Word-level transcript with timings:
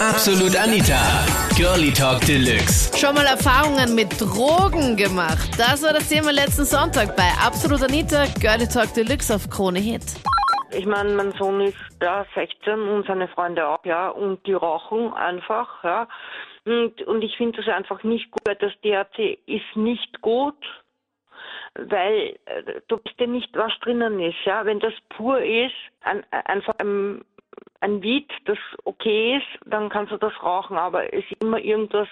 Absolut 0.00 0.56
Anita. 0.56 1.26
Girlie 1.58 1.92
Talk 1.92 2.22
Deluxe. 2.22 2.96
Schon 2.96 3.14
mal 3.14 3.26
Erfahrungen 3.26 3.94
mit 3.94 4.18
Drogen 4.18 4.96
gemacht? 4.96 5.50
Das 5.58 5.82
war 5.82 5.92
das 5.92 6.08
Thema 6.08 6.32
letzten 6.32 6.64
Sonntag 6.64 7.14
bei 7.16 7.28
Absolut 7.44 7.82
Anita, 7.82 8.24
Girlie 8.40 8.66
Talk 8.66 8.94
Deluxe 8.94 9.34
auf 9.34 9.50
Krone 9.50 9.78
Hit. 9.78 10.00
Ich 10.72 10.86
meine, 10.86 11.10
mein 11.12 11.32
Sohn 11.32 11.60
ist 11.60 11.76
ja 12.00 12.24
16 12.34 12.80
und 12.80 13.06
seine 13.06 13.28
Freunde 13.28 13.68
auch, 13.68 13.84
ja, 13.84 14.08
und 14.08 14.46
die 14.46 14.54
rauchen 14.54 15.12
einfach, 15.12 15.84
ja. 15.84 16.08
Und, 16.64 17.02
und 17.02 17.20
ich 17.20 17.36
finde 17.36 17.58
das 17.58 17.68
einfach 17.68 18.02
nicht 18.02 18.30
gut, 18.30 18.40
weil 18.46 18.56
das 18.56 18.72
DHC 18.82 19.38
ist 19.44 19.76
nicht 19.76 20.22
gut, 20.22 20.56
weil 21.74 22.38
äh, 22.46 22.80
du 22.88 22.96
weißt 22.96 23.20
ja 23.20 23.26
nicht, 23.26 23.54
was 23.54 23.72
drinnen 23.82 24.18
ist, 24.18 24.38
ja. 24.46 24.64
Wenn 24.64 24.80
das 24.80 24.94
pur 25.10 25.42
ist, 25.42 25.74
ein, 26.00 26.24
einfach 26.30 26.74
ein, 26.78 27.22
ein 27.80 28.02
Weed, 28.02 28.30
das 28.44 28.58
okay 28.84 29.38
ist, 29.38 29.70
dann 29.70 29.88
kannst 29.88 30.12
du 30.12 30.18
das 30.18 30.32
rauchen, 30.42 30.76
aber 30.76 31.12
es 31.12 31.24
ist 31.30 31.42
immer 31.42 31.58
irgendwas 31.58 32.08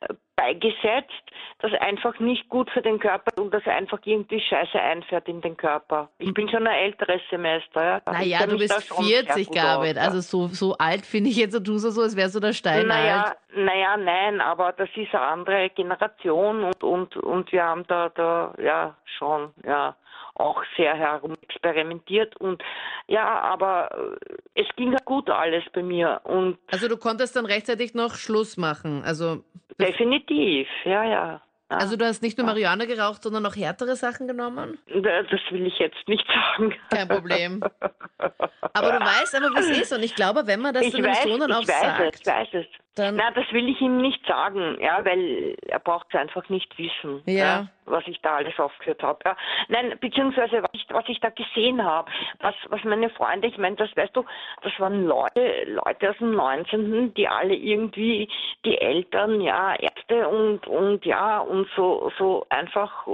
äh, 0.00 0.14
beigesetzt, 0.36 1.12
das 1.60 1.72
einfach 1.80 2.18
nicht 2.18 2.48
gut 2.48 2.68
für 2.70 2.82
den 2.82 2.98
Körper 2.98 3.28
ist 3.28 3.38
und 3.40 3.54
das 3.54 3.64
einfach 3.66 4.00
irgendwie 4.04 4.40
Scheiße 4.40 4.78
einfährt 4.80 5.28
in 5.28 5.40
den 5.40 5.56
Körper. 5.56 6.10
Ich 6.18 6.34
bin 6.34 6.48
schon 6.48 6.66
ein 6.66 6.74
älteres 6.74 7.20
Semester. 7.30 8.02
Ja. 8.04 8.12
Naja, 8.12 8.46
du 8.46 8.58
bist 8.58 8.86
schon 8.88 9.04
sehr 9.04 9.22
40, 9.24 9.46
gut 9.46 9.56
David. 9.56 9.96
aus, 9.96 10.02
ja. 10.04 10.10
Also 10.10 10.20
so, 10.20 10.48
so 10.48 10.74
alt 10.76 11.06
finde 11.06 11.30
ich 11.30 11.36
jetzt, 11.36 11.54
du 11.54 11.60
tust 11.60 11.88
so, 11.92 12.02
als 12.02 12.16
wärst 12.16 12.34
du 12.34 12.40
der 12.40 12.52
Stein 12.52 12.88
Naja, 12.88 13.22
alt. 13.22 13.36
naja, 13.54 13.96
nein, 13.96 14.40
aber 14.40 14.72
das 14.72 14.88
ist 14.96 15.14
eine 15.14 15.24
andere 15.24 15.70
Generation 15.70 16.64
und, 16.64 16.82
und, 16.82 17.16
und 17.16 17.52
wir 17.52 17.62
haben 17.62 17.86
da, 17.86 18.08
da 18.08 18.52
ja 18.60 18.96
schon 19.18 19.54
ja 19.64 19.94
auch 20.34 20.62
sehr 20.76 20.94
herumexperimentiert 20.94 22.36
und 22.36 22.62
ja, 23.06 23.40
aber 23.40 24.16
äh, 24.54 24.60
es 24.60 24.66
ging 24.76 24.92
halt 24.92 25.04
gut 25.04 25.30
alles 25.30 25.64
bei 25.72 25.82
mir 25.82 26.20
und 26.24 26.58
Also 26.72 26.88
du 26.88 26.96
konntest 26.96 27.36
dann 27.36 27.46
rechtzeitig 27.46 27.94
noch 27.94 28.14
Schluss 28.16 28.56
machen. 28.56 29.02
Also, 29.04 29.44
definitiv, 29.78 30.66
ja, 30.84 31.04
ja. 31.04 31.42
also 31.68 31.96
du 31.96 32.04
hast 32.04 32.22
nicht 32.22 32.36
nur 32.36 32.46
Marihuana 32.46 32.84
geraucht, 32.84 33.22
sondern 33.22 33.44
noch 33.44 33.56
härtere 33.56 33.94
Sachen 33.96 34.26
genommen? 34.26 34.78
das 34.86 35.40
will 35.50 35.66
ich 35.66 35.78
jetzt 35.78 36.08
nicht 36.08 36.26
sagen. 36.56 36.74
Kein 36.90 37.08
Problem. 37.08 37.62
Aber 38.74 38.90
du 38.90 39.00
weißt 39.00 39.36
aber, 39.36 39.54
wie 39.54 39.60
es 39.60 39.82
ist. 39.82 39.92
Und 39.92 40.02
ich 40.02 40.16
glaube, 40.16 40.48
wenn 40.48 40.60
man 40.60 40.74
das 40.74 40.86
ich 40.86 40.92
deinem 40.92 41.06
weiß, 41.06 41.22
Sohn 41.22 41.38
dann 41.38 41.50
ich 41.50 41.56
auch 41.56 41.68
weiß 41.68 41.80
sagt, 41.80 42.14
es, 42.14 42.20
ich 42.20 42.26
weiß 42.26 42.48
es. 42.52 42.66
Dann 42.94 43.16
Na, 43.16 43.30
das 43.32 43.50
will 43.52 43.68
ich 43.68 43.80
ihm 43.80 43.98
nicht 43.98 44.24
sagen, 44.26 44.78
ja, 44.80 45.04
weil 45.04 45.56
er 45.66 45.78
braucht 45.80 46.06
es 46.10 46.20
einfach 46.20 46.48
nicht 46.48 46.76
wissen, 46.78 47.22
Ja. 47.26 47.66
was 47.86 48.06
ich 48.06 48.20
da 48.22 48.36
alles 48.36 48.58
aufgehört 48.58 49.02
habe. 49.02 49.18
Ja. 49.24 49.36
Nein, 49.68 49.96
beziehungsweise 50.00 50.62
was 50.62 50.70
ich, 50.72 50.86
was 50.90 51.04
ich 51.08 51.20
da 51.20 51.30
gesehen 51.30 51.84
habe, 51.84 52.10
was, 52.40 52.54
was 52.68 52.82
meine 52.84 53.10
Freunde, 53.10 53.48
ich 53.48 53.58
meine, 53.58 53.76
das 53.76 53.94
weißt 53.96 54.14
du, 54.14 54.24
das 54.62 54.72
waren 54.78 55.06
Leute, 55.06 55.64
Leute 55.66 56.10
aus 56.10 56.18
dem 56.18 56.34
19., 56.34 57.14
die 57.14 57.28
alle 57.28 57.54
irgendwie 57.54 58.28
die 58.64 58.78
Eltern, 58.78 59.40
ja, 59.40 59.74
Ärzte 59.74 60.28
und 60.28 60.66
und 60.66 61.04
ja 61.04 61.38
und 61.40 61.68
so 61.76 62.12
so 62.18 62.46
einfach 62.48 63.06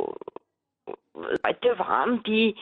Leute 1.14 1.78
waren, 1.78 2.22
die 2.22 2.56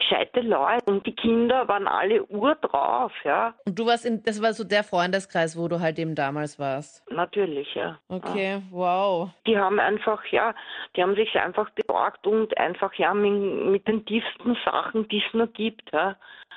gescheite 0.00 0.40
Leute 0.40 0.84
und 0.86 1.06
die 1.06 1.14
Kinder 1.14 1.68
waren 1.68 1.86
alle 1.86 2.24
ur 2.26 2.54
drauf, 2.56 3.12
ja, 3.24 3.54
Und 3.66 3.78
du 3.78 3.86
warst 3.86 4.04
in, 4.04 4.22
das 4.22 4.42
war 4.42 4.52
so 4.52 4.64
der 4.64 4.82
Freundeskreis, 4.82 5.56
wo 5.56 5.68
du 5.68 5.80
halt 5.80 5.98
eben 5.98 6.14
damals 6.14 6.58
warst. 6.58 7.04
natürlich, 7.10 7.72
ja. 7.74 7.82
ja. 7.82 7.98
Okay, 8.08 8.62
wow. 8.70 9.30
die 9.46 9.56
haben 9.56 9.78
einfach, 9.78 10.24
ja, 10.32 10.54
die 10.96 11.02
haben 11.02 11.14
sich 11.14 11.34
einfach 11.38 11.70
besorgt 11.70 12.26
und 12.26 12.56
einfach, 12.58 12.92
ja, 12.94 13.14
mit, 13.14 13.32
mit 13.32 13.86
den 13.86 14.04
tiefsten 14.04 14.56
Sachen, 14.64 15.06
die 15.08 15.22
es 15.26 15.34
nur 15.34 15.46
gibt, 15.46 15.92
ja. 15.92 16.16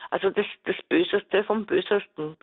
Also 0.10 0.30
das, 0.30 0.46
das 0.66 0.76
Böseste 0.90 1.44
vom 1.44 1.66
Bösesten. 1.66 2.38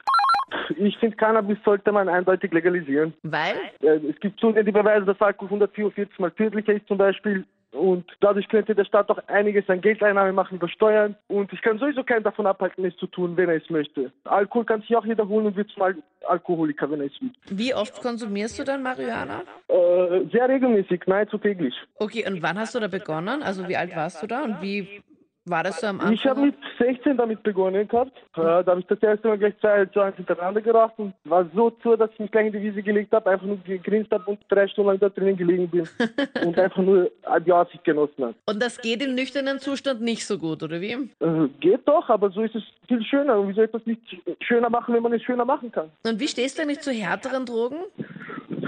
Ich 0.76 0.98
finde, 0.98 1.16
Cannabis 1.16 1.58
sollte 1.64 1.92
man 1.92 2.08
eindeutig 2.08 2.52
legalisieren. 2.52 3.14
Weil? 3.22 3.54
Äh, 3.82 4.00
Es 4.08 4.18
gibt 4.18 4.40
zunehmend 4.40 4.66
die 4.66 4.72
Beweise, 4.72 5.06
dass 5.06 5.20
Alkohol 5.20 5.46
144 5.58 6.18
mal 6.18 6.30
tödlicher 6.32 6.72
ist 6.72 6.88
zum 6.88 6.98
Beispiel. 6.98 7.44
Und 7.72 8.04
dadurch 8.20 8.48
könnte 8.48 8.74
der 8.74 8.84
Staat 8.84 9.10
auch 9.10 9.18
einiges 9.28 9.68
an 9.68 9.80
Geldeinnahme 9.80 10.32
machen 10.32 10.56
über 10.56 10.68
Steuern. 10.68 11.14
Und 11.28 11.52
ich 11.52 11.62
kann 11.62 11.78
sowieso 11.78 12.02
keinen 12.02 12.24
davon 12.24 12.46
abhalten, 12.46 12.84
es 12.84 12.96
zu 12.96 13.06
tun, 13.06 13.36
wenn 13.36 13.48
er 13.48 13.56
es 13.56 13.70
möchte. 13.70 14.10
Alkohol 14.24 14.64
kann 14.64 14.80
sich 14.80 14.96
auch 14.96 15.04
jeder 15.04 15.28
holen 15.28 15.46
und 15.46 15.56
wird 15.56 15.70
zum 15.70 15.82
Al 15.82 15.96
Alkoholiker, 16.26 16.90
wenn 16.90 17.00
er 17.00 17.06
es 17.06 17.20
will. 17.20 17.30
Wie 17.50 17.74
oft 17.74 18.02
konsumierst 18.02 18.58
du 18.58 18.64
dann 18.64 18.82
Marihuana? 18.82 19.42
Äh, 19.68 20.26
sehr 20.30 20.48
regelmäßig, 20.48 21.02
nahezu 21.06 21.38
täglich. 21.38 21.74
Okay, 21.98 22.26
und 22.26 22.42
wann 22.42 22.58
hast 22.58 22.74
du 22.74 22.80
da 22.80 22.88
begonnen? 22.88 23.42
Also 23.42 23.68
wie 23.68 23.76
alt 23.76 23.96
warst 23.96 24.22
du 24.22 24.26
da 24.26 24.42
und 24.42 24.60
wie 24.60 25.00
war 25.50 25.62
das 25.64 25.80
so 25.80 25.86
am 25.88 26.00
Anfang? 26.00 26.12
Ich 26.14 26.26
habe 26.26 26.40
mit 26.40 26.54
16 26.78 27.16
damit 27.16 27.42
begonnen 27.42 27.86
gehabt. 27.86 28.16
Äh, 28.36 28.40
da 28.42 28.64
habe 28.66 28.80
ich 28.80 28.86
das 28.86 29.02
erste 29.02 29.28
Mal 29.28 29.38
gleich 29.38 29.58
zwei 29.60 29.82
Joints 29.82 30.16
hintereinander 30.16 30.60
geraucht 30.60 30.94
und 30.98 31.12
war 31.24 31.48
so 31.54 31.70
zu, 31.82 31.96
dass 31.96 32.10
ich 32.14 32.18
mich 32.20 32.30
gleich 32.30 32.46
in 32.46 32.52
die 32.52 32.62
Wiese 32.62 32.82
gelegt 32.82 33.12
habe, 33.12 33.30
einfach 33.30 33.46
nur 33.46 33.58
gegrinst 33.58 34.10
habe 34.12 34.24
und 34.30 34.38
drei 34.48 34.66
Stunden 34.68 34.90
lang 34.90 35.00
da 35.00 35.08
drinnen 35.08 35.36
gelegen 35.36 35.68
bin 35.68 35.88
und 36.44 36.58
einfach 36.58 36.82
nur 36.82 37.10
die 37.44 37.52
Aussicht 37.52 37.84
genossen 37.84 38.24
habe. 38.24 38.34
Und 38.46 38.62
das 38.62 38.80
geht 38.80 39.02
im 39.02 39.14
nüchternen 39.14 39.58
Zustand 39.58 40.00
nicht 40.00 40.26
so 40.26 40.38
gut, 40.38 40.62
oder 40.62 40.80
wie? 40.80 40.92
Äh, 40.92 41.48
geht 41.60 41.86
doch, 41.86 42.08
aber 42.08 42.30
so 42.30 42.42
ist 42.42 42.54
es 42.54 42.62
viel 42.88 43.02
schöner. 43.02 43.38
Und 43.38 43.48
wie 43.48 43.54
soll 43.54 43.64
ich 43.66 43.70
das 43.72 43.84
nicht 43.86 44.00
schöner 44.42 44.70
machen, 44.70 44.94
wenn 44.94 45.02
man 45.02 45.12
es 45.12 45.22
schöner 45.22 45.44
machen 45.44 45.70
kann? 45.72 45.90
Und 46.04 46.20
wie 46.20 46.28
stehst 46.28 46.58
du 46.58 46.62
eigentlich 46.62 46.80
zu 46.80 46.92
härteren 46.92 47.44
Drogen? 47.46 47.78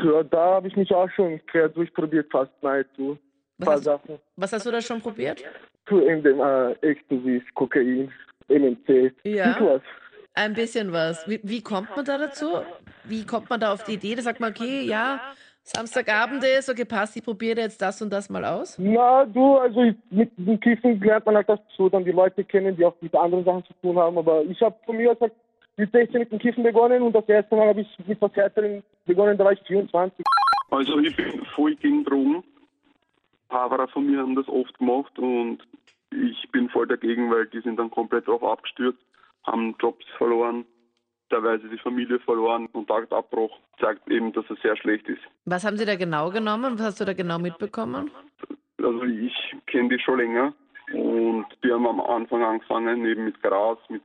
Ja, 0.04 0.22
da 0.22 0.54
habe 0.54 0.68
ich 0.68 0.76
mich 0.76 0.92
auch 0.94 1.08
schon 1.10 1.40
durchprobiert, 1.74 2.30
fast 2.30 2.50
nahezu. 2.62 3.18
Paar 3.60 3.74
hast- 3.74 3.84
Sachen. 3.84 4.18
Was 4.36 4.52
hast 4.52 4.66
du 4.66 4.70
da 4.70 4.80
schon 4.80 5.00
probiert? 5.00 5.42
Zu 5.88 5.96
MDMA, 5.96 6.72
Ecstasy, 6.82 7.42
Kokain, 7.54 8.10
MMC, 8.48 9.12
Ja. 9.24 9.56
was. 9.60 9.82
Ein 10.34 10.54
bisschen 10.54 10.92
was. 10.92 11.28
Wie, 11.28 11.40
wie 11.42 11.60
kommt 11.62 11.94
man 11.94 12.04
da 12.04 12.16
dazu? 12.16 12.46
Wie 13.04 13.26
kommt 13.26 13.50
man 13.50 13.60
da 13.60 13.72
auf 13.72 13.84
die 13.84 13.94
Idee? 13.94 14.14
Da 14.14 14.22
sagt 14.22 14.40
man, 14.40 14.52
okay, 14.52 14.82
ja, 14.82 15.20
Samstagabend 15.64 16.42
ist, 16.42 16.68
okay, 16.70 16.84
passt, 16.84 17.16
ich 17.16 17.24
probiere 17.24 17.60
jetzt 17.60 17.80
das 17.82 18.00
und 18.02 18.10
das 18.12 18.30
mal 18.30 18.44
aus. 18.44 18.76
Na, 18.78 19.24
du, 19.26 19.56
also 19.58 19.92
mit 20.10 20.30
dem 20.36 20.58
Kiffen 20.60 21.00
lernt 21.00 21.26
man 21.26 21.36
halt 21.36 21.48
das 21.48 21.60
so, 21.76 21.88
dann 21.88 22.04
die 22.04 22.10
Leute 22.12 22.42
kennen, 22.44 22.76
die 22.76 22.84
auch 22.84 22.94
mit 23.00 23.14
anderen 23.14 23.44
Sachen 23.44 23.64
zu 23.66 23.72
tun 23.82 23.98
haben. 23.98 24.18
Aber 24.18 24.42
ich 24.42 24.60
habe 24.60 24.74
von 24.86 24.96
mir 24.96 25.12
aus 25.12 25.20
halt 25.20 25.32
mit 25.76 25.92
16 25.92 26.20
mit 26.20 26.32
dem 26.32 26.38
Kiffen 26.38 26.62
begonnen 26.64 27.02
und 27.02 27.12
das 27.14 27.28
erste 27.28 27.54
Mal 27.54 27.68
habe 27.68 27.82
ich 27.82 27.88
mit 28.06 28.20
was 28.20 28.34
Härterem 28.34 28.82
begonnen, 29.06 29.36
da 29.38 29.44
war 29.44 29.52
ich 29.52 29.60
24. 29.66 30.24
Also 30.70 30.98
ich 30.98 31.14
bin 31.16 31.44
voll 31.54 31.74
gegen 31.76 32.04
Drogen. 32.04 32.42
Fahrer 33.52 33.86
von 33.88 34.06
mir 34.06 34.18
haben 34.18 34.34
das 34.34 34.48
oft 34.48 34.78
gemacht 34.78 35.16
und 35.18 35.58
ich 36.10 36.50
bin 36.50 36.70
voll 36.70 36.86
dagegen, 36.86 37.30
weil 37.30 37.46
die 37.46 37.60
sind 37.60 37.78
dann 37.78 37.90
komplett 37.90 38.26
drauf 38.26 38.42
abgestürzt, 38.42 38.98
haben 39.44 39.76
Jobs 39.78 40.04
verloren, 40.16 40.64
teilweise 41.28 41.68
die 41.68 41.78
Familie 41.78 42.18
verloren, 42.20 42.70
Kontaktabbruch. 42.72 43.58
Zeigt 43.78 44.08
eben, 44.10 44.32
dass 44.32 44.44
es 44.48 44.60
sehr 44.62 44.76
schlecht 44.76 45.06
ist. 45.08 45.22
Was 45.44 45.64
haben 45.64 45.76
sie 45.76 45.84
da 45.84 45.96
genau 45.96 46.30
genommen? 46.30 46.78
Was 46.78 46.86
hast 46.86 47.00
du 47.00 47.04
da 47.04 47.12
genau 47.12 47.38
mitbekommen? 47.38 48.10
Also 48.78 49.04
ich 49.04 49.34
kenne 49.66 49.90
die 49.90 49.98
schon 49.98 50.18
länger 50.18 50.54
und 50.92 51.46
die 51.62 51.70
haben 51.70 51.86
am 51.86 52.00
Anfang 52.00 52.42
angefangen 52.42 53.04
eben 53.04 53.24
mit 53.24 53.42
Gras, 53.42 53.78
mit 53.88 54.02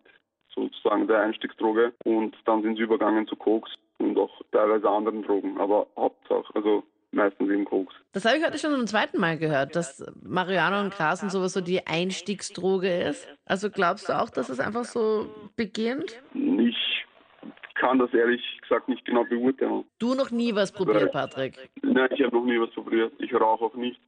sozusagen 0.54 1.08
der 1.08 1.22
Einstiegsdroge 1.22 1.94
und 2.04 2.36
dann 2.46 2.64
sind 2.64 2.76
sie 2.76 2.84
übergegangen 2.84 3.28
zu 3.28 3.36
Koks 3.36 3.72
und 4.00 4.18
auch 4.18 4.42
teilweise 4.52 4.90
anderen 4.90 5.24
Drogen, 5.24 5.58
aber 5.58 5.88
Hauptsache, 5.96 6.54
also 6.54 6.84
meistens 7.18 7.50
eben 7.50 7.66
Koks. 7.66 7.94
Das 8.14 8.24
habe 8.24 8.38
ich 8.38 8.46
heute 8.46 8.58
schon 8.58 8.72
zum 8.72 8.88
zweiten 8.88 9.20
Mal 9.20 9.38
gehört, 9.38 9.76
dass 9.76 10.06
Marihuana 10.24 10.82
und 10.82 10.94
Gras 10.94 11.22
und 11.22 11.30
sowas 11.30 11.54
so 11.54 11.62
die 11.62 11.86
Einstiegsdroge 11.86 13.02
ist. 13.02 13.28
Also 13.46 13.70
glaubst 13.70 14.08
du 14.08 14.14
auch, 14.14 14.30
dass 14.30 14.48
es 14.48 14.60
einfach 14.60 14.86
so 14.86 15.28
beginnt? 15.58 16.22
Ich 16.34 17.06
kann 17.76 18.00
das 18.00 18.14
ehrlich 18.14 18.42
gesagt 18.62 18.88
nicht 18.88 19.04
genau 19.06 19.26
beurteilen. 19.26 19.84
Du 20.00 20.16
noch 20.16 20.32
nie 20.32 20.56
was 20.56 20.72
probiert, 20.72 21.12
Patrick. 21.12 21.70
Nein, 21.82 22.10
ich 22.12 22.24
habe 22.24 22.36
noch 22.36 22.46
nie 22.46 22.60
was 22.60 22.72
probiert. 22.72 23.12
Ich 23.20 23.34
rauche 23.34 23.66
auch 23.66 23.76
nicht. 23.76 24.00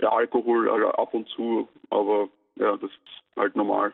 Ja, 0.00 0.10
Alkohol 0.10 0.68
also 0.68 0.88
ab 0.88 1.14
und 1.14 1.28
zu, 1.28 1.68
aber 1.90 2.28
ja, 2.56 2.76
das 2.76 2.90
ist 2.90 3.36
halt 3.36 3.54
normal. 3.54 3.92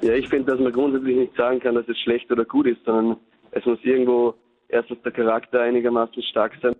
Ja, 0.00 0.14
ich 0.14 0.28
finde, 0.28 0.52
dass 0.52 0.60
man 0.60 0.72
grundsätzlich 0.72 1.16
nicht 1.16 1.36
sagen 1.36 1.60
kann, 1.60 1.74
dass 1.74 1.88
es 1.88 1.98
schlecht 1.98 2.30
oder 2.30 2.44
gut 2.44 2.66
ist, 2.66 2.82
sondern 2.84 3.18
es 3.50 3.64
muss 3.66 3.78
irgendwo 3.82 4.34
erstens 4.68 5.02
der 5.02 5.12
Charakter 5.12 5.60
einigermaßen 5.60 6.22
stark 6.22 6.52
sein, 6.62 6.74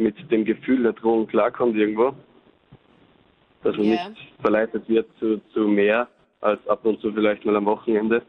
mit 0.00 0.30
dem 0.30 0.44
Gefühl 0.44 0.82
der 0.82 0.92
Drohung 0.92 1.26
klarkommt 1.26 1.76
irgendwo. 1.76 2.14
Dass 3.62 3.76
man 3.76 3.92
Ja. 3.92 4.08
nicht 4.08 4.32
verleitet 4.40 4.88
wird 4.88 5.06
zu, 5.18 5.40
zu 5.52 5.60
mehr 5.60 6.08
als 6.40 6.66
ab 6.66 6.84
und 6.84 7.00
zu 7.00 7.12
vielleicht 7.12 7.44
mal 7.44 7.56
am 7.56 7.66
Wochenende. 7.66 8.22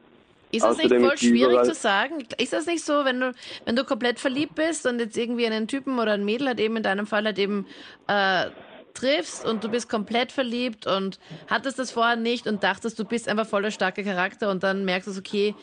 Ist 0.52 0.66
das 0.66 0.78
nicht 0.78 0.88
Außerdem 0.88 1.04
voll 1.04 1.14
ist 1.14 1.22
die 1.22 1.28
schwierig 1.30 1.64
zu 1.64 1.74
sagen? 1.74 2.28
Ist 2.38 2.52
das 2.54 2.66
nicht 2.66 2.84
so, 2.84 3.06
wenn 3.06 3.22
du, 3.22 3.32
wenn 3.64 3.76
du 3.78 3.86
komplett 3.86 4.20
verliebt 4.20 4.56
bist 4.56 4.86
und 4.86 5.00
jetzt 5.00 5.18
irgendwie 5.18 5.46
einen 5.46 5.68
Typen 5.68 5.98
oder 5.98 6.12
ein 6.12 6.26
Mädel 6.26 6.48
halt 6.48 6.60
eben 6.60 6.76
in 6.76 6.84
deinem 6.84 7.08
Fall 7.08 7.24
halt 7.24 7.40
eben 7.40 7.68
äh, 8.08 8.52
triffst 8.94 9.46
und 9.46 9.64
du 9.64 9.70
bist 9.70 9.90
komplett 9.90 10.34
verliebt 10.34 10.88
und 10.88 11.20
hattest 11.48 11.80
das 11.80 11.92
vorher 11.92 12.18
nicht 12.18 12.48
und 12.48 12.64
dachtest, 12.64 13.00
du 13.00 13.06
bist 13.06 13.30
einfach 13.30 13.48
voller 13.48 13.72
starker 13.72 14.04
Charakter 14.04 14.52
und 14.52 14.64
dann 14.64 14.84
merkst 14.84 15.08
du, 15.08 15.18
okay, 15.18 15.56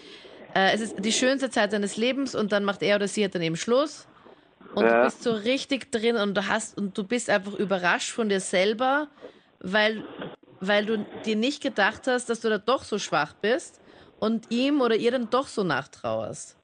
äh, 0.54 0.72
es 0.72 0.80
ist 0.80 1.04
die 1.04 1.12
schönste 1.12 1.50
Zeit 1.50 1.74
deines 1.74 1.98
Lebens 1.98 2.34
und 2.34 2.52
dann 2.52 2.64
macht 2.64 2.82
er 2.82 2.96
oder 2.96 3.08
sie 3.08 3.22
halt 3.22 3.34
dann 3.34 3.42
eben 3.42 3.56
Schluss 3.56 4.08
und 4.74 4.84
du 4.90 4.94
Ja. 4.94 5.02
bist 5.02 5.22
so 5.22 5.32
richtig 5.32 5.90
drin 5.90 6.16
und 6.16 6.36
du 6.36 6.46
hast 6.48 6.76
und 6.78 6.96
du 6.96 7.04
bist 7.04 7.30
einfach 7.30 7.54
überrascht 7.54 8.10
von 8.10 8.28
dir 8.28 8.40
selber, 8.40 9.08
weil, 9.60 10.04
weil 10.60 10.86
du 10.86 11.06
dir 11.24 11.36
nicht 11.36 11.62
gedacht 11.62 12.06
hast, 12.06 12.28
dass 12.30 12.40
du 12.40 12.48
da 12.48 12.58
doch 12.58 12.84
so 12.84 12.98
schwach 12.98 13.34
bist 13.40 13.80
und 14.20 14.50
ihm 14.50 14.80
oder 14.80 14.96
ihr 14.96 15.10
dann 15.10 15.30
doch 15.30 15.46
so 15.46 15.64
nachtrauerst. 15.64 16.56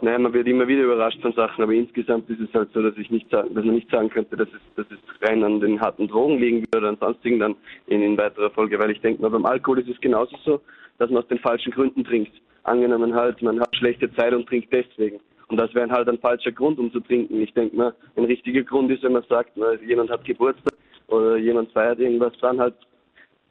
Nein, 0.00 0.20
man 0.20 0.34
wird 0.34 0.46
immer 0.46 0.68
wieder 0.68 0.82
überrascht 0.82 1.20
von 1.22 1.32
Sachen, 1.32 1.62
aber 1.62 1.72
insgesamt 1.72 2.28
ist 2.28 2.40
es 2.40 2.52
halt 2.52 2.70
so, 2.74 2.82
dass 2.82 2.96
ich 2.98 3.10
nicht 3.10 3.30
sagen, 3.30 3.54
dass 3.54 3.64
man 3.64 3.74
nicht 3.74 3.90
sagen 3.90 4.10
könnte, 4.10 4.36
dass 4.36 4.48
es, 4.48 4.60
dass 4.76 4.86
es 4.90 4.98
rein 5.26 5.42
an 5.42 5.60
den 5.60 5.80
harten 5.80 6.08
Drogen 6.08 6.38
liegen 6.38 6.58
würde 6.58 6.78
oder 6.78 6.88
an 6.88 6.98
sonstigen 7.00 7.38
dann 7.38 7.56
in, 7.86 8.02
in 8.02 8.18
weiterer 8.18 8.50
Folge, 8.50 8.78
weil 8.78 8.90
ich 8.90 9.00
denke 9.00 9.22
mal, 9.22 9.30
beim 9.30 9.46
Alkohol 9.46 9.78
ist 9.80 9.88
es 9.88 10.00
genauso 10.02 10.36
so, 10.44 10.60
dass 10.98 11.08
man 11.08 11.22
aus 11.22 11.28
den 11.28 11.38
falschen 11.38 11.72
Gründen 11.72 12.04
trinkt. 12.04 12.32
Angenommen 12.64 13.14
halt, 13.14 13.40
man 13.40 13.60
hat 13.60 13.74
schlechte 13.76 14.12
Zeit 14.14 14.34
und 14.34 14.46
trinkt 14.46 14.70
deswegen. 14.72 15.20
Und 15.48 15.56
das 15.58 15.74
wäre 15.74 15.90
halt 15.90 16.08
ein 16.08 16.18
falscher 16.18 16.52
Grund, 16.52 16.78
um 16.78 16.90
zu 16.92 17.00
trinken. 17.00 17.40
Ich 17.40 17.52
denke 17.52 17.76
mal, 17.76 17.94
ein 18.16 18.24
richtiger 18.24 18.62
Grund 18.62 18.90
ist, 18.90 19.02
wenn 19.02 19.12
man 19.12 19.24
sagt, 19.28 19.52
na, 19.56 19.74
jemand 19.74 20.10
hat 20.10 20.24
Geburtstag 20.24 20.74
oder 21.08 21.36
jemand 21.36 21.70
feiert 21.72 21.98
irgendwas, 21.98 22.32
dann 22.40 22.60
halt 22.60 22.74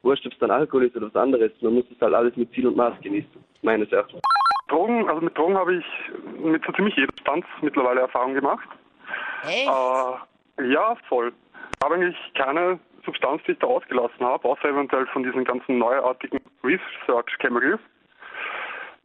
wurscht, 0.02 0.26
ob 0.26 0.34
es 0.34 0.40
dann 0.40 0.52
Alkohol 0.52 0.86
ist 0.86 0.96
oder 0.96 1.08
was 1.08 1.16
anderes. 1.16 1.52
Man 1.62 1.76
muss 1.76 1.86
es 1.94 2.02
halt 2.02 2.14
alles 2.14 2.36
mit 2.36 2.52
Ziel 2.54 2.68
und 2.68 2.76
Maß 2.76 2.94
genießen, 3.02 3.30
meines 3.62 3.92
Erachtens. 3.92 4.22
Drogen, 4.68 5.08
also 5.08 5.22
mit 5.22 5.38
Drogen 5.38 5.56
habe 5.56 5.76
ich 5.76 5.86
mit 6.44 6.66
so 6.66 6.72
ziemlich 6.74 6.96
jeder 6.96 7.12
Substanz 7.16 7.46
mittlerweile 7.62 8.02
Erfahrung 8.02 8.34
gemacht. 8.34 8.68
Echt? 9.44 9.68
Äh, 9.68 10.72
ja, 10.72 10.96
voll. 11.08 11.32
Ich 11.54 11.86
habe 11.86 11.96
eigentlich 11.96 12.18
keine 12.36 12.80
Substanz, 13.06 13.42
die 13.46 13.52
ich 13.52 13.60
da 13.60 13.68
ausgelassen 13.68 14.26
habe, 14.26 14.48
außer 14.48 14.70
eventuell 14.70 15.06
von 15.08 15.24
diesen 15.24 15.44
ganzen 15.44 15.78
neuartigen 15.78 16.40
Research 16.64 17.38
Chemicals. 17.40 17.82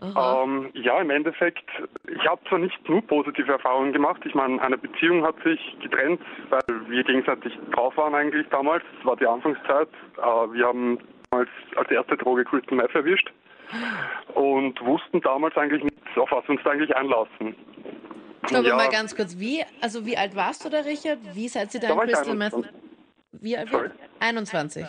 Ähm, 0.01 0.71
ja, 0.75 1.01
im 1.01 1.11
Endeffekt, 1.11 1.69
ich 2.07 2.25
habe 2.29 2.41
zwar 2.49 2.59
nicht 2.61 2.89
nur 2.89 3.03
positive 3.03 3.51
Erfahrungen 3.51 3.93
gemacht. 3.93 4.21
Ich 4.25 4.35
meine, 4.35 4.63
eine 4.63 4.79
Beziehung 4.79 5.25
hat 5.25 5.35
sich 5.43 5.61
getrennt, 5.83 6.21
weil 6.51 6.63
wir 6.89 7.03
gegenseitig 7.03 7.53
drauf 7.73 7.97
waren 7.97 8.15
eigentlich 8.15 8.47
damals. 8.49 8.85
Das 8.97 9.05
war 9.05 9.17
die 9.17 9.27
Anfangszeit. 9.27 9.89
Äh, 10.17 10.21
wir 10.21 10.67
haben 10.67 10.99
damals 11.31 11.51
als 11.75 11.91
erste 11.91 12.17
Droge 12.17 12.45
Crystal 12.45 12.77
Meth 12.77 12.95
erwischt 12.95 13.33
und 14.35 14.81
wussten 14.85 15.21
damals 15.21 15.57
eigentlich 15.57 15.83
nicht, 15.83 15.97
auf 16.17 16.31
was 16.31 16.45
wir 16.45 16.51
uns 16.51 16.61
da 16.63 16.71
eigentlich 16.71 16.95
einlassen. 16.95 17.57
Stopp 18.47 18.65
ja. 18.65 18.77
mal 18.77 18.89
ganz 18.89 19.17
kurz. 19.17 19.39
Wie, 19.39 19.65
also 19.81 20.07
wie 20.07 20.17
alt 20.17 20.37
warst 20.37 20.65
du 20.65 20.71
da, 20.71 20.79
Richard? 20.81 21.19
Wie 21.35 21.49
seid 21.49 21.75
ihr 21.75 21.81
da 21.81 21.89
Da 21.89 21.95
in 21.95 22.09
Crystal 22.09 22.35
Meth? 22.37 22.55
21. 22.55 22.73
Wie 23.33 23.57
alt? 23.59 23.69
Sorry. 23.69 23.91
21. 24.21 24.87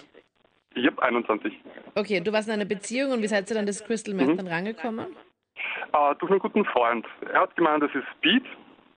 Ich 0.76 0.86
habe 0.86 1.02
21. 1.02 1.54
Okay, 1.96 2.22
du 2.22 2.32
warst 2.32 2.48
in 2.48 2.54
einer 2.54 2.66
Beziehung 2.66 3.12
und 3.12 3.22
wie 3.22 3.28
seid 3.28 3.50
ihr 3.50 3.56
dann 3.56 3.66
das 3.66 3.84
Crystal 3.84 4.14
Meth 4.14 4.28
Mhm. 4.30 4.38
dann 4.38 4.48
rangekommen? 4.48 5.16
Äh, 5.94 6.16
durch 6.20 6.32
einen 6.32 6.40
guten 6.40 6.66
Freund. 6.66 7.06
Er 7.34 7.42
hat 7.42 7.56
gemeint, 7.56 7.84
das 7.84 7.94
ist 7.94 8.06
Speed 8.18 8.44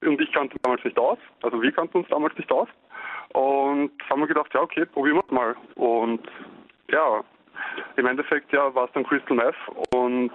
und 0.03 0.21
ich 0.21 0.33
kannte 0.33 0.57
damals 0.63 0.85
nicht 0.85 0.99
aus. 0.99 1.19
Also 1.43 1.61
wir 1.61 1.73
kannten 1.73 1.99
uns 1.99 2.09
damals 2.09 2.37
nicht 2.37 2.51
aus. 2.53 2.69
Und 3.35 3.91
haben 4.11 4.21
wir 4.21 4.27
gedacht, 4.27 4.53
ja 4.55 4.61
okay, 4.61 4.85
probieren 4.87 5.17
wir 5.17 5.25
es 5.25 5.31
mal. 5.31 5.57
Und 5.77 6.21
ja, 6.91 7.23
im 7.97 8.07
Endeffekt 8.07 8.53
ja 8.53 8.75
war 8.75 8.85
es 8.87 8.93
dann 8.93 9.05
Crystal 9.05 9.37
Meth 9.37 9.55
und 9.95 10.31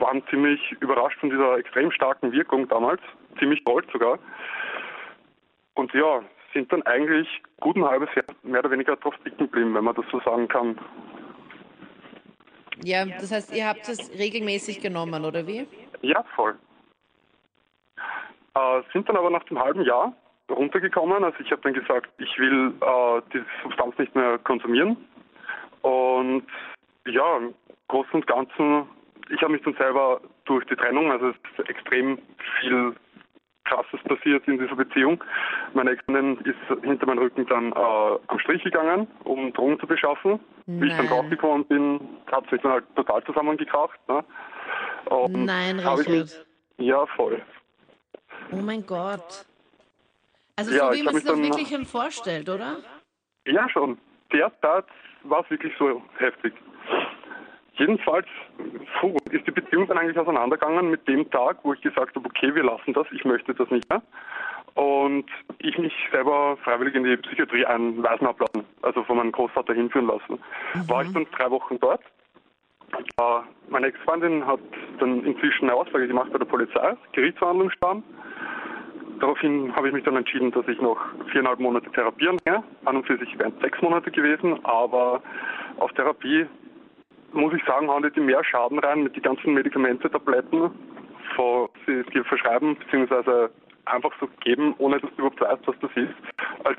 waren 0.00 0.22
ziemlich 0.28 0.72
überrascht 0.80 1.20
von 1.20 1.30
dieser 1.30 1.56
extrem 1.58 1.90
starken 1.92 2.32
Wirkung 2.32 2.66
damals. 2.68 3.00
Ziemlich 3.38 3.62
gold 3.64 3.86
sogar. 3.92 4.18
Und 5.74 5.92
ja, 5.94 6.22
sind 6.52 6.70
dann 6.72 6.82
eigentlich 6.82 7.28
gut 7.60 7.76
ein 7.76 7.84
halbes 7.84 8.08
Jahr 8.14 8.24
mehr 8.42 8.60
oder 8.60 8.70
weniger 8.70 8.96
drauf 8.96 9.14
dicken 9.24 9.44
geblieben, 9.46 9.74
wenn 9.74 9.84
man 9.84 9.94
das 9.94 10.04
so 10.10 10.20
sagen 10.20 10.48
kann. 10.48 10.78
Ja, 12.84 13.04
das 13.04 13.30
heißt, 13.30 13.54
ihr 13.54 13.66
habt 13.68 13.88
es 13.88 14.10
regelmäßig 14.18 14.80
genommen, 14.80 15.24
oder 15.24 15.46
wie? 15.46 15.66
Ja, 16.02 16.22
voll. 16.34 16.56
Äh, 18.54 18.82
sind 18.92 19.08
dann 19.08 19.16
aber 19.16 19.30
nach 19.30 19.44
dem 19.44 19.58
halben 19.58 19.82
Jahr 19.82 20.12
runtergekommen. 20.50 21.24
Also 21.24 21.38
ich 21.40 21.50
habe 21.50 21.62
dann 21.62 21.74
gesagt, 21.74 22.10
ich 22.18 22.38
will 22.38 22.74
äh, 22.80 23.22
diese 23.32 23.46
Substanz 23.62 23.96
nicht 23.98 24.14
mehr 24.14 24.38
konsumieren. 24.38 24.96
Und 25.82 26.46
ja, 27.06 27.36
im 27.36 27.54
Großen 27.88 28.14
und 28.14 28.26
Ganzen, 28.26 28.86
ich 29.30 29.40
habe 29.42 29.52
mich 29.52 29.62
dann 29.62 29.74
selber 29.74 30.20
durch 30.44 30.64
die 30.66 30.76
Trennung, 30.76 31.10
also 31.10 31.30
es 31.30 31.36
ist 31.58 31.68
extrem 31.68 32.18
viel 32.60 32.94
Krasses 33.64 34.00
passiert 34.08 34.46
in 34.48 34.58
dieser 34.58 34.74
Beziehung. 34.74 35.22
Meine 35.74 35.90
Ex-Freundin 35.92 36.38
ist 36.44 36.82
hinter 36.84 37.06
meinem 37.06 37.18
Rücken 37.20 37.46
dann 37.46 37.72
äh, 37.72 38.18
am 38.26 38.38
Strich 38.40 38.62
gegangen, 38.64 39.06
um 39.24 39.52
Drogen 39.52 39.78
zu 39.78 39.86
beschaffen. 39.86 40.40
Wie 40.66 40.86
ich 40.86 40.92
dann 40.96 41.06
Nein. 41.06 41.08
draufgekommen 41.08 41.64
bin, 41.66 42.00
hat 42.30 42.48
sich 42.50 42.60
dann 42.62 42.72
halt 42.72 42.84
total 42.96 43.22
zusammengekracht. 43.24 43.98
Ne? 44.08 44.24
Und 45.06 45.44
Nein, 45.44 45.76
mich- 45.76 45.86
Richard. 45.86 46.46
Ja, 46.78 47.06
voll. 47.06 47.40
Oh 48.50 48.56
mein 48.56 48.84
Gott. 48.84 49.46
Also 50.56 50.72
Ja, 50.74 50.92
so 50.92 50.98
wie 50.98 51.02
man 51.02 51.14
sich 51.14 51.24
das 51.24 51.38
wirklich 51.38 51.68
schon 51.68 51.84
vorstellt, 51.86 52.48
oder? 52.48 52.76
Ja, 53.46 53.68
schon. 53.68 53.98
Derzeit 54.32 54.84
war 55.24 55.40
es 55.44 55.50
wirklich 55.50 55.72
so 55.78 56.02
heftig. 56.18 56.52
Jedenfalls 57.74 58.26
puh, 59.00 59.16
ist 59.30 59.46
die 59.46 59.50
Beziehung 59.50 59.86
dann 59.86 59.98
eigentlich 59.98 60.18
auseinandergegangen 60.18 60.90
mit 60.90 61.06
dem 61.08 61.30
Tag, 61.30 61.58
wo 61.62 61.72
ich 61.72 61.80
gesagt 61.80 62.14
habe, 62.14 62.26
okay, 62.26 62.54
wir 62.54 62.64
lassen 62.64 62.92
das, 62.92 63.06
ich 63.12 63.24
möchte 63.24 63.54
das 63.54 63.70
nicht 63.70 63.88
mehr. 63.88 64.02
Und 64.74 65.26
ich 65.58 65.76
mich 65.78 65.92
selber 66.10 66.56
freiwillig 66.62 66.94
in 66.94 67.04
die 67.04 67.16
Psychiatrie 67.16 67.64
einweisen 67.66 68.26
habe 68.26 68.44
lassen, 68.44 68.66
also 68.82 69.02
von 69.04 69.18
meinem 69.18 69.32
Großvater 69.32 69.74
hinführen 69.74 70.06
lassen. 70.06 70.38
War 70.86 71.02
ich 71.02 71.12
dann 71.12 71.26
drei 71.36 71.50
Wochen 71.50 71.78
dort. 71.78 72.02
Äh, 72.92 73.40
meine 73.68 73.86
Ex-Freundin 73.86 74.46
hat 74.46 74.60
dann 74.98 75.24
inzwischen 75.24 75.68
eine 75.68 75.74
Aussage 75.74 76.06
gemacht 76.06 76.30
bei 76.32 76.38
der 76.38 76.46
Polizei, 76.46 76.94
Gerichtsverhandlung 77.12 77.70
stand. 77.70 78.04
Daraufhin 79.20 79.74
habe 79.76 79.88
ich 79.88 79.94
mich 79.94 80.04
dann 80.04 80.16
entschieden, 80.16 80.50
dass 80.50 80.66
ich 80.68 80.80
noch 80.80 80.98
viereinhalb 81.30 81.60
Monate 81.60 81.90
therapieren 81.92 82.38
gehe. 82.44 82.62
An 82.84 82.96
und 82.96 83.06
für 83.06 83.16
sich 83.18 83.38
wären 83.38 83.52
es 83.56 83.62
sechs 83.62 83.80
Monate 83.80 84.10
gewesen, 84.10 84.58
aber 84.64 85.22
auf 85.78 85.92
Therapie 85.92 86.46
muss 87.32 87.54
ich 87.54 87.64
sagen, 87.64 87.88
hauen 87.88 88.10
die 88.14 88.20
mehr 88.20 88.42
Schaden 88.44 88.78
rein 88.78 89.02
mit 89.02 89.16
den 89.16 89.22
ganzen 89.22 89.54
Medikamente, 89.54 90.10
Tabletten, 90.10 90.70
vor, 91.34 91.70
sie 91.86 92.02
dir 92.12 92.24
verschreiben, 92.24 92.76
beziehungsweise 92.78 93.50
einfach 93.86 94.12
so 94.20 94.28
geben, 94.42 94.74
ohne 94.78 95.00
dass 95.00 95.10
du 95.10 95.16
überhaupt 95.16 95.40
weißt, 95.40 95.66
was 95.66 95.76
das 95.80 95.90
ist, 95.96 96.14
als, 96.64 96.78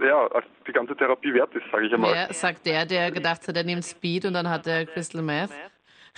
ja, 0.00 0.26
als 0.28 0.46
die 0.66 0.72
ganze 0.72 0.96
Therapie 0.96 1.32
wert 1.34 1.54
ist, 1.54 1.64
sage 1.70 1.86
ich 1.86 1.94
einmal. 1.94 2.14
Ja, 2.14 2.32
sagt 2.32 2.66
der, 2.66 2.86
der 2.86 3.10
gedacht 3.10 3.46
hat, 3.46 3.56
er 3.56 3.64
nimmt 3.64 3.84
Speed 3.84 4.24
und 4.24 4.34
dann 4.34 4.48
hat 4.48 4.66
er 4.66 4.86
Crystal 4.86 5.22
Meth. 5.22 5.50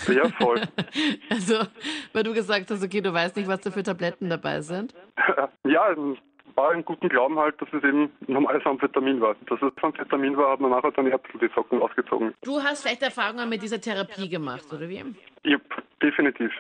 Ja, 0.08 0.28
voll. 0.38 0.60
Also, 1.30 1.66
weil 2.12 2.22
du 2.22 2.34
gesagt 2.34 2.70
hast, 2.70 2.84
okay, 2.84 3.00
du 3.00 3.12
weißt 3.12 3.36
nicht, 3.36 3.48
was 3.48 3.60
da 3.60 3.70
für 3.70 3.82
Tabletten 3.82 4.28
dabei 4.28 4.60
sind. 4.60 4.94
ja, 5.64 5.94
war 6.54 6.72
im 6.72 6.84
guten 6.84 7.08
Glauben 7.08 7.38
halt, 7.38 7.60
dass 7.60 7.68
es 7.72 7.82
eben 7.84 8.10
normales 8.26 8.64
Amphetamin 8.64 9.20
war. 9.20 9.36
Dass 9.48 9.60
es 9.60 9.72
Amphetamin 9.82 10.36
war, 10.36 10.52
hat 10.52 10.60
man 10.60 10.70
nachher 10.70 10.92
dann 10.92 11.06
die 11.06 11.10
Ärzte 11.10 11.38
die 11.38 11.50
Socken 11.54 11.82
ausgezogen. 11.82 12.34
Du 12.42 12.60
hast 12.62 12.82
vielleicht 12.82 13.02
Erfahrungen 13.02 13.48
mit 13.48 13.62
dieser 13.62 13.80
Therapie 13.80 14.28
gemacht, 14.28 14.64
oder 14.72 14.88
wie? 14.88 15.02
Yep, 15.44 15.62
definitiv. 16.02 16.52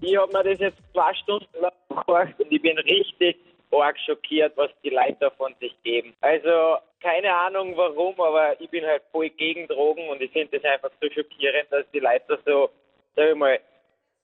Ich 0.00 0.16
habe 0.16 0.32
mir 0.32 0.44
das 0.44 0.58
jetzt 0.58 0.78
zwei 0.92 1.14
Stunden 1.14 1.46
lang 1.60 1.72
angehört 1.88 2.34
und 2.38 2.52
ich 2.52 2.60
bin 2.60 2.78
richtig 2.78 3.36
arg 3.72 3.98
schockiert, 3.98 4.56
was 4.56 4.70
die 4.82 4.90
Leute 4.90 5.30
von 5.36 5.54
sich 5.60 5.74
geben. 5.82 6.14
Also 6.20 6.78
keine 7.00 7.34
Ahnung 7.34 7.76
warum, 7.76 8.18
aber 8.20 8.60
ich 8.60 8.70
bin 8.70 8.84
halt 8.84 9.02
voll 9.12 9.28
gegen 9.30 9.66
Drogen 9.68 10.08
und 10.08 10.20
ich 10.20 10.30
finde 10.32 10.58
das 10.58 10.72
einfach 10.72 10.90
so 11.00 11.08
schockierend, 11.10 11.70
dass 11.70 11.84
die 11.92 12.00
Leute 12.00 12.38
so, 12.44 12.70
sag 13.14 13.30
ich 13.30 13.36
mal, 13.36 13.60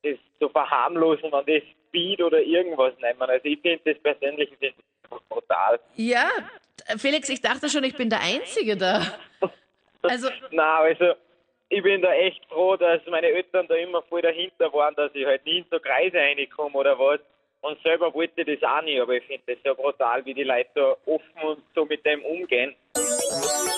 das 0.03 0.19
so 0.41 0.49
verharmlosen 0.49 1.33
an 1.33 1.45
das 1.47 1.63
Speed 1.89 2.23
oder 2.23 2.41
irgendwas 2.41 2.95
nehmen. 2.99 3.23
Also 3.23 3.45
ich 3.45 3.61
finde 3.61 3.93
das 3.93 4.03
persönlich 4.03 4.51
ich 4.51 4.59
find 4.59 4.75
das 4.77 4.85
brutal. 5.29 5.81
Ja, 5.97 6.29
Felix, 6.99 7.29
ich 7.29 7.41
dachte 7.41 7.69
schon, 7.69 7.85
ich 7.85 7.97
bin 7.97 8.11
der 8.11 8.21
Einzige 8.21 8.77
da. 8.77 9.03
Also, 10.03 10.29
Na, 10.51 10.79
also 10.79 11.15
ich 11.69 11.83
bin 11.83 12.03
da 12.03 12.13
echt 12.13 12.45
froh, 12.47 12.77
dass 12.77 13.01
meine 13.07 13.29
Eltern 13.29 13.67
da 13.69 13.75
immer 13.75 14.03
voll 14.03 14.23
dahinter 14.23 14.73
waren, 14.73 14.95
dass 14.95 15.11
ich 15.15 15.25
halt 15.25 15.45
nie 15.47 15.59
in 15.59 15.65
so 15.71 15.79
Kreise 15.79 16.19
reinkomme 16.19 16.75
oder 16.77 16.99
was. 16.99 17.21
Und 17.63 17.81
selber 17.83 18.13
wollte 18.13 18.41
ich 18.41 18.61
das 18.61 18.69
auch 18.69 18.83
nicht, 18.83 19.01
aber 19.01 19.15
ich 19.15 19.25
finde 19.25 19.43
das 19.47 19.57
so 19.65 19.75
brutal, 19.81 20.25
wie 20.25 20.35
die 20.35 20.43
Leute 20.43 20.69
da 20.75 20.97
offen 21.07 21.43
und 21.49 21.63
so 21.75 21.85
mit 21.85 22.05
dem 22.05 22.23
umgehen. 22.25 22.75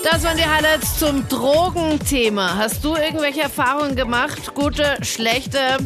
das 0.03 0.25
waren 0.25 0.39
die 0.39 0.43
Highlights 0.43 0.99
zum 0.99 1.29
Drogenthema. 1.29 2.57
Hast 2.57 2.83
du 2.83 2.97
irgendwelche 2.97 3.43
Erfahrungen 3.43 3.95
gemacht? 3.95 4.55
Gute, 4.55 4.97
schlechte? 5.03 5.77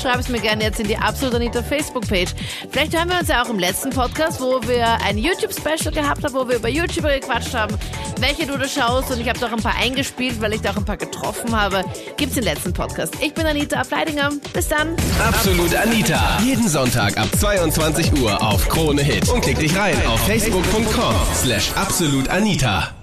Schreib 0.00 0.20
es 0.20 0.28
mir 0.28 0.40
gerne 0.40 0.64
jetzt 0.64 0.78
in 0.78 0.86
die 0.86 0.96
Absolut 0.96 1.34
Anita 1.34 1.62
Facebook-Page. 1.62 2.34
Vielleicht 2.70 2.96
hören 2.96 3.08
wir 3.08 3.18
uns 3.18 3.28
ja 3.28 3.42
auch 3.42 3.48
im 3.48 3.58
letzten 3.58 3.90
Podcast, 3.90 4.40
wo 4.40 4.60
wir 4.62 4.86
ein 5.02 5.18
YouTube-Special 5.18 5.92
gehabt 5.92 6.24
haben, 6.24 6.34
wo 6.34 6.48
wir 6.48 6.56
über 6.56 6.68
YouTuber 6.68 7.18
gequatscht 7.18 7.54
haben, 7.54 7.76
welche 8.20 8.46
du 8.46 8.56
da 8.56 8.68
schaust. 8.68 9.10
Und 9.10 9.20
ich 9.20 9.28
habe 9.28 9.38
doch 9.38 9.50
ein 9.50 9.62
paar 9.62 9.76
eingespielt, 9.76 10.40
weil 10.40 10.52
ich 10.52 10.60
da 10.60 10.70
auch 10.70 10.76
ein 10.76 10.84
paar 10.84 10.96
getroffen 10.96 11.58
habe. 11.58 11.84
Gibt's 12.16 12.36
den 12.36 12.44
letzten 12.44 12.72
Podcast. 12.72 13.14
Ich 13.20 13.34
bin 13.34 13.46
Anita 13.46 13.80
Ableidinger. 13.80 14.30
Bis 14.52 14.68
dann. 14.68 14.94
Absolut 15.26 15.74
Anita. 15.74 16.38
Jeden 16.44 16.68
Sonntag 16.68 17.16
ab 17.18 17.28
22 17.38 18.12
Uhr 18.20 18.40
auf 18.40 18.68
Krone 18.68 19.02
Hit. 19.02 19.28
Und 19.28 19.40
klick 19.40 19.58
dich 19.58 19.76
rein 19.76 19.96
auf 20.06 20.20
facebook.com 20.26 21.14
slash 21.34 21.72
absolutanita. 21.74 22.97